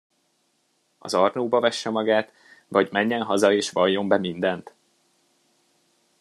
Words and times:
Az 0.97 1.13
Arnóba 1.13 1.59
vesse 1.59 1.89
magát, 1.89 2.31
vagy 2.67 2.91
menjen 2.91 3.23
haza, 3.23 3.53
és 3.53 3.69
valljon 3.71 4.07
be 4.07 4.17
mindent? 4.17 4.73